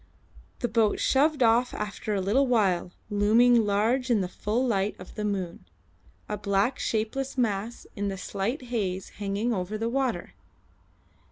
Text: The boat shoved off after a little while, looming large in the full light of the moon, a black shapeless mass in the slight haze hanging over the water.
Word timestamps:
The 0.61 0.67
boat 0.67 0.99
shoved 0.99 1.43
off 1.43 1.75
after 1.75 2.15
a 2.15 2.21
little 2.21 2.47
while, 2.47 2.91
looming 3.11 3.67
large 3.67 4.09
in 4.09 4.21
the 4.21 4.27
full 4.27 4.65
light 4.65 4.95
of 4.99 5.13
the 5.13 5.23
moon, 5.23 5.65
a 6.27 6.39
black 6.39 6.79
shapeless 6.79 7.37
mass 7.37 7.85
in 7.95 8.07
the 8.07 8.17
slight 8.17 8.63
haze 8.73 9.09
hanging 9.21 9.53
over 9.53 9.77
the 9.77 9.89
water. 9.89 10.33